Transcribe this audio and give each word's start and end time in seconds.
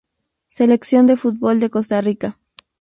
Selección 0.47 1.05
de 1.05 1.15
fútbol 1.15 1.59
de 1.59 1.69
Costa 1.69 2.01
Rica. 2.01 2.35